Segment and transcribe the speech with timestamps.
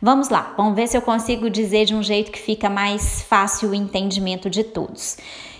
[0.00, 3.70] Vamos lá, vamos ver se eu consigo dizer de um jeito que fica mais fácil
[3.70, 5.16] o entendimento de todos.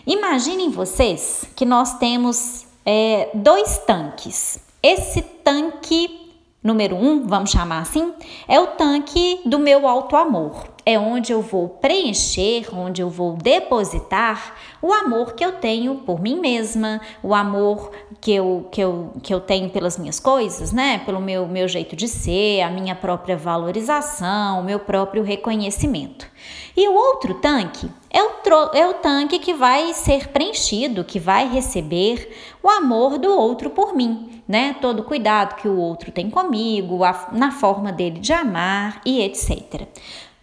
[0.06, 4.60] Imaginem vocês que nós temos é, dois tanques.
[4.82, 6.28] Esse tanque
[6.62, 8.12] número um, vamos chamar assim,
[8.46, 13.34] é o tanque do meu alto amor é onde eu vou preencher, onde eu vou
[13.34, 17.90] depositar o amor que eu tenho por mim mesma, o amor
[18.22, 21.02] que eu, que eu, que eu tenho pelas minhas coisas, né?
[21.04, 26.26] Pelo meu, meu jeito de ser, a minha própria valorização, o meu próprio reconhecimento.
[26.74, 28.30] E o outro tanque é o,
[28.72, 33.94] é o tanque que vai ser preenchido, que vai receber o amor do outro por
[33.94, 34.74] mim né?
[34.80, 39.20] Todo o cuidado que o outro tem comigo, a, na forma dele de amar e
[39.20, 39.86] etc.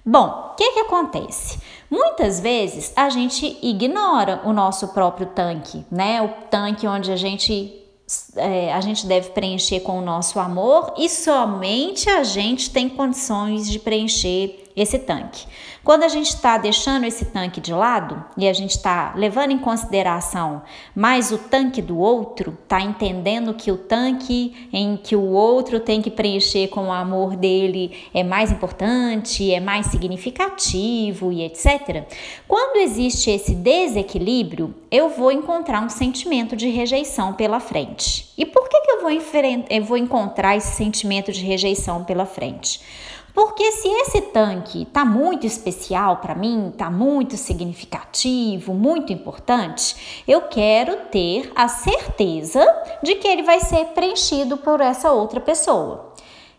[0.05, 1.57] Bom, o que, que acontece?
[1.89, 6.21] Muitas vezes a gente ignora o nosso próprio tanque, né?
[6.21, 7.81] O tanque onde a gente
[8.35, 13.67] é, a gente deve preencher com o nosso amor e somente a gente tem condições
[13.67, 15.45] de preencher esse tanque.
[15.83, 19.57] Quando a gente está deixando esse tanque de lado e a gente está levando em
[19.57, 20.63] consideração
[20.95, 26.01] mais o tanque do outro, está entendendo que o tanque em que o outro tem
[26.01, 32.03] que preencher com o amor dele é mais importante, é mais significativo e etc.
[32.47, 38.33] Quando existe esse desequilíbrio, eu vou encontrar um sentimento de rejeição pela frente.
[38.37, 39.11] E por que, que eu, vou
[39.69, 42.81] eu vou encontrar esse sentimento de rejeição pela frente?
[43.35, 50.43] Porque se esse tanque está muito especial para mim, está muito significativo, muito importante, eu
[50.43, 52.65] quero ter a certeza
[53.03, 56.13] de que ele vai ser preenchido por essa outra pessoa.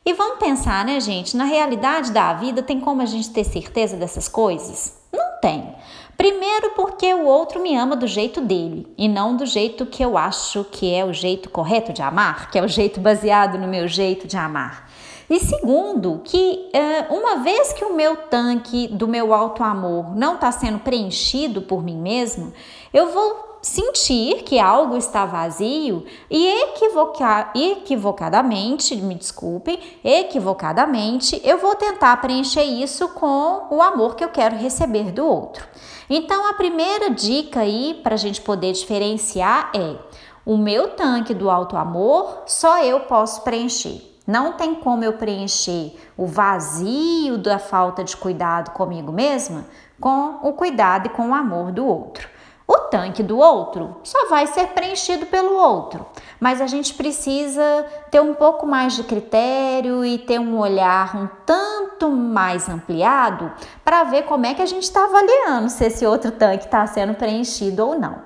[0.05, 1.35] E vamos pensar, né, gente?
[1.35, 4.99] Na realidade da vida, tem como a gente ter certeza dessas coisas?
[5.11, 5.75] Não tem.
[6.15, 10.19] Primeiro, porque o outro me ama do jeito dele e não do jeito que eu
[10.19, 13.89] acho que é o jeito correto de amar, que é o jeito baseado no meu
[13.89, 14.87] jeito de amar.
[15.29, 20.37] E segundo, que é, uma vez que o meu tanque do meu alto amor não
[20.37, 22.53] está sendo preenchido por mim mesmo,
[22.95, 31.75] eu vou sentir que algo está vazio e equivocar, equivocadamente, me desculpem, equivocadamente, eu vou
[31.75, 35.67] tentar preencher isso com o amor que eu quero receber do outro.
[36.09, 39.97] Então, a primeira dica aí para a gente poder diferenciar é:
[40.45, 44.16] o meu tanque do alto amor só eu posso preencher.
[44.27, 49.65] Não tem como eu preencher o vazio da falta de cuidado comigo mesma
[50.01, 52.29] com o cuidado e com o amor do outro.
[52.69, 56.05] O tanque do outro só vai ser preenchido pelo outro,
[56.41, 61.29] mas a gente precisa ter um pouco mais de critério e ter um olhar um
[61.47, 63.53] tanto mais ampliado
[63.85, 67.15] para ver como é que a gente está avaliando se esse outro tanque está sendo
[67.15, 68.19] preenchido ou não.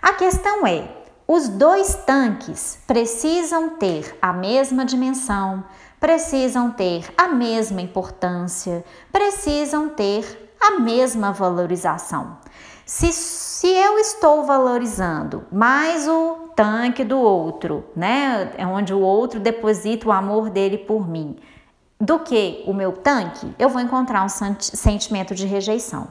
[0.00, 0.88] A questão é:
[1.26, 5.64] os dois tanques precisam ter a mesma dimensão,
[6.00, 12.38] precisam ter a mesma importância, precisam ter a mesma valorização.
[12.84, 19.38] Se, se eu estou valorizando mais o tanque do outro, né, é onde o outro
[19.38, 21.36] deposita o amor dele por mim,
[22.00, 26.08] do que o meu tanque, eu vou encontrar um sentimento de rejeição.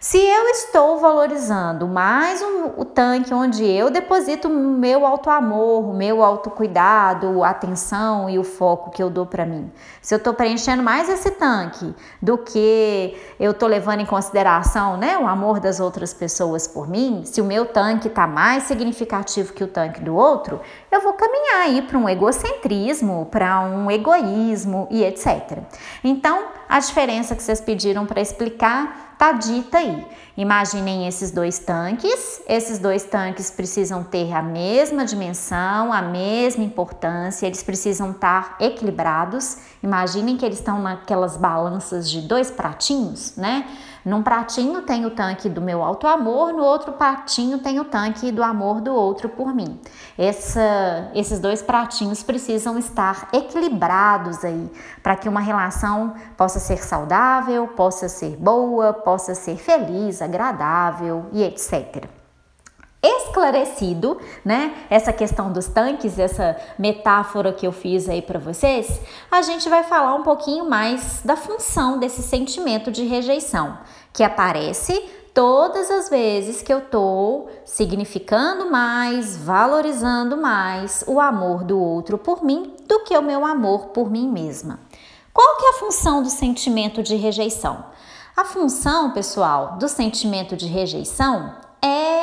[0.00, 5.92] Se eu estou valorizando mais o, o tanque onde eu deposito o meu auto-amor, o
[5.92, 9.68] meu autocuidado, a atenção e o foco que eu dou para mim,
[10.00, 11.92] se eu estou preenchendo mais esse tanque
[12.22, 17.22] do que eu estou levando em consideração né, o amor das outras pessoas por mim,
[17.24, 20.60] se o meu tanque está mais significativo que o tanque do outro,
[20.92, 25.58] eu vou caminhar aí para um egocentrismo, para um egoísmo e etc.
[26.04, 30.06] Então, a diferença que vocês pediram para explicar Tá dita aí.
[30.36, 32.40] Imaginem esses dois tanques.
[32.46, 39.56] Esses dois tanques precisam ter a mesma dimensão, a mesma importância, eles precisam estar equilibrados.
[39.82, 43.66] Imaginem que eles estão naquelas balanças de dois pratinhos, né?
[44.08, 48.32] Num pratinho tem o tanque do meu alto amor, no outro pratinho tem o tanque
[48.32, 49.78] do amor do outro por mim.
[50.16, 54.72] Essa, esses dois pratinhos precisam estar equilibrados aí
[55.02, 61.42] para que uma relação possa ser saudável, possa ser boa, possa ser feliz, agradável e
[61.42, 62.17] etc
[63.02, 64.74] esclarecido, né?
[64.90, 69.00] Essa questão dos tanques, essa metáfora que eu fiz aí para vocês,
[69.30, 73.78] a gente vai falar um pouquinho mais da função desse sentimento de rejeição,
[74.12, 74.92] que aparece
[75.32, 82.42] todas as vezes que eu tô significando mais, valorizando mais o amor do outro por
[82.42, 84.80] mim do que o meu amor por mim mesma.
[85.32, 87.84] Qual que é a função do sentimento de rejeição?
[88.36, 92.17] A função, pessoal, do sentimento de rejeição é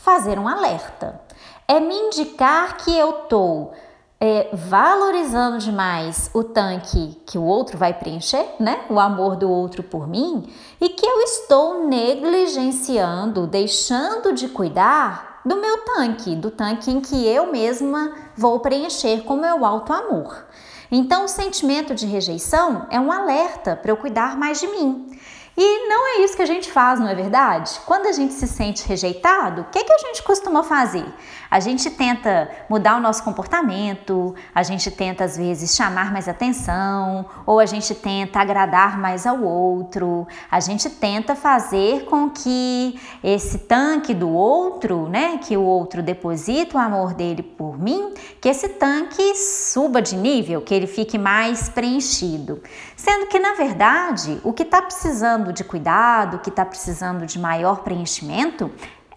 [0.00, 1.20] fazer um alerta.
[1.68, 3.72] É me indicar que eu estou
[4.20, 8.84] é, valorizando demais o tanque que o outro vai preencher, né?
[8.90, 15.56] O amor do outro por mim, e que eu estou negligenciando, deixando de cuidar do
[15.56, 20.46] meu tanque, do tanque em que eu mesma vou preencher com meu alto amor.
[20.92, 25.18] Então, o sentimento de rejeição é um alerta para eu cuidar mais de mim.
[25.62, 27.78] E não é isso que a gente faz, não é verdade?
[27.84, 31.04] Quando a gente se sente rejeitado, o que, que a gente costuma fazer?
[31.50, 37.26] A gente tenta mudar o nosso comportamento, a gente tenta às vezes chamar mais atenção,
[37.44, 43.58] ou a gente tenta agradar mais ao outro, a gente tenta fazer com que esse
[43.58, 48.68] tanque do outro, né, que o outro deposita o amor dele por mim, que esse
[48.68, 52.62] tanque suba de nível, que ele fique mais preenchido.
[52.94, 57.38] Sendo que na verdade, o que está precisando de cuidado, o que está precisando de
[57.38, 58.70] maior preenchimento,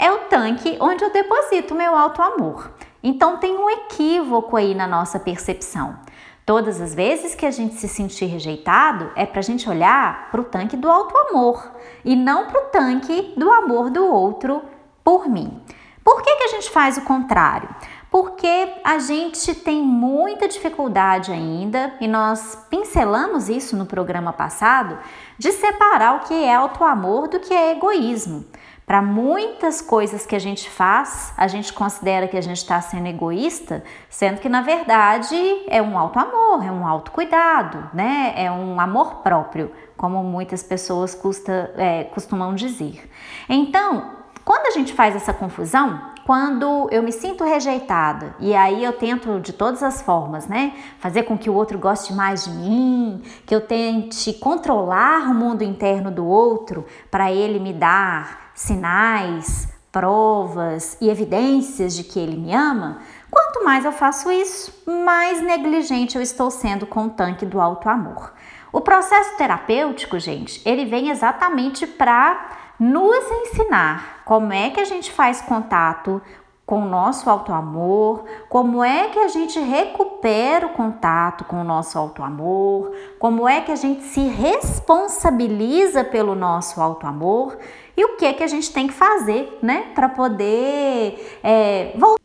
[0.04, 2.74] é o tanque onde eu deposito meu alto amor.
[3.02, 5.98] Então tem um equívoco aí na nossa percepção.
[6.46, 10.42] Todas as vezes que a gente se sentir rejeitado, é para a gente olhar para
[10.42, 11.72] o tanque do alto amor
[12.04, 14.62] e não para o tanque do amor do outro
[15.06, 15.62] por mim.
[16.04, 17.70] Por que, que a gente faz o contrário?
[18.12, 25.00] Porque a gente tem muita dificuldade ainda, e nós pincelamos isso no programa passado,
[25.38, 28.46] de separar o que é auto amor do que é egoísmo.
[28.86, 33.08] Para muitas coisas que a gente faz, a gente considera que a gente está sendo
[33.08, 35.36] egoísta, sendo que na verdade
[35.68, 38.34] é um alto amor, é um autocuidado, né?
[38.36, 43.10] É um amor próprio, como muitas pessoas custa, é, costumam dizer.
[43.48, 44.12] Então,
[44.44, 49.40] quando a gente faz essa confusão, quando eu me sinto rejeitada e aí eu tento
[49.40, 53.54] de todas as formas, né, fazer com que o outro goste mais de mim, que
[53.54, 61.10] eu tente controlar o mundo interno do outro para ele me dar sinais, provas e
[61.10, 63.00] evidências de que ele me ama,
[63.30, 64.74] quanto mais eu faço isso,
[65.06, 68.34] mais negligente eu estou sendo com o tanque do alto amor.
[68.72, 75.10] O processo terapêutico, gente, ele vem exatamente para nos ensinar como é que a gente
[75.10, 76.22] faz contato
[76.66, 81.98] com o nosso auto-amor, como é que a gente recupera o contato com o nosso
[81.98, 87.58] auto-amor, como é que a gente se responsabiliza pelo nosso auto-amor
[87.96, 92.23] e o que é que a gente tem que fazer, né, para poder é, voltar.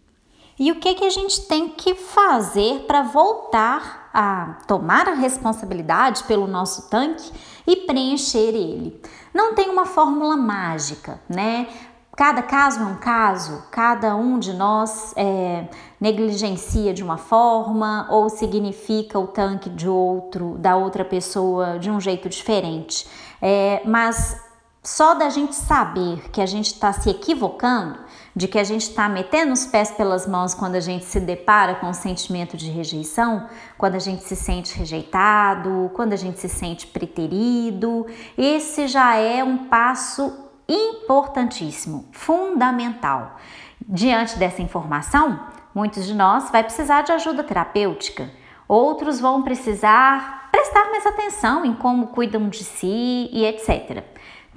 [0.59, 6.25] E o que, que a gente tem que fazer para voltar a tomar a responsabilidade
[6.25, 7.31] pelo nosso tanque
[7.67, 9.01] e preencher ele?
[9.33, 11.69] Não tem uma fórmula mágica, né?
[12.17, 15.69] Cada caso é um caso, cada um de nós é,
[16.01, 22.01] negligencia de uma forma ou significa o tanque de outro, da outra pessoa de um
[22.01, 23.07] jeito diferente.
[23.41, 24.37] É, mas
[24.83, 28.01] só da gente saber que a gente está se equivocando,
[28.39, 31.75] de que a gente está metendo os pés pelas mãos quando a gente se depara
[31.75, 36.49] com o sentimento de rejeição, quando a gente se sente rejeitado, quando a gente se
[36.49, 38.07] sente preterido,
[38.39, 40.33] esse já é um passo
[40.69, 43.39] importantíssimo, fundamental.
[43.89, 45.41] Diante dessa informação,
[45.75, 48.31] muitos de nós vai precisar de ajuda terapêutica,
[48.69, 54.05] outros vão precisar prestar mais atenção em como cuidam de si e etc.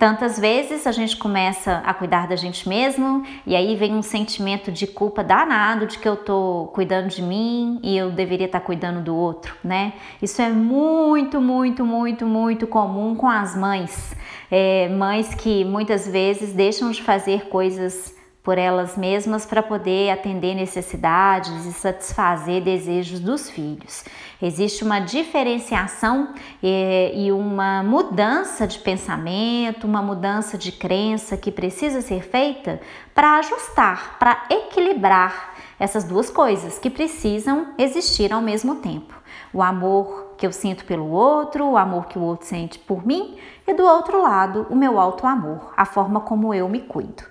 [0.01, 4.71] Tantas vezes a gente começa a cuidar da gente mesmo e aí vem um sentimento
[4.71, 8.65] de culpa danado de que eu tô cuidando de mim e eu deveria estar tá
[8.65, 9.93] cuidando do outro, né?
[10.19, 14.15] Isso é muito, muito, muito, muito comum com as mães.
[14.49, 20.55] É, mães que muitas vezes deixam de fazer coisas por elas mesmas para poder atender
[20.55, 24.03] necessidades e satisfazer desejos dos filhos.
[24.41, 26.29] Existe uma diferenciação
[26.61, 32.81] e, e uma mudança de pensamento, uma mudança de crença que precisa ser feita
[33.13, 39.13] para ajustar, para equilibrar essas duas coisas que precisam existir ao mesmo tempo.
[39.53, 43.37] O amor que eu sinto pelo outro, o amor que o outro sente por mim
[43.67, 47.23] e do outro lado, o meu alto amor, a forma como eu me cuido.